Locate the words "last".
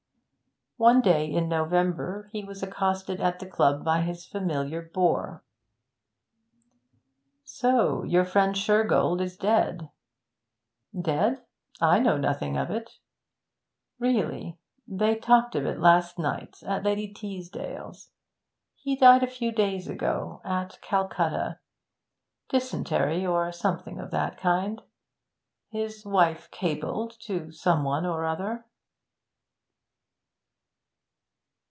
15.79-16.17